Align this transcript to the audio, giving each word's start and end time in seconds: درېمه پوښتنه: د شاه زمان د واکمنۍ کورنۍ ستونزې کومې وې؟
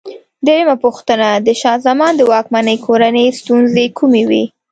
درېمه 0.47 0.75
پوښتنه: 0.83 1.27
د 1.45 1.47
شاه 1.61 1.77
زمان 1.87 2.11
د 2.17 2.21
واکمنۍ 2.33 2.77
کورنۍ 2.85 3.25
ستونزې 3.39 3.85
کومې 3.97 4.23
وې؟ 4.29 4.43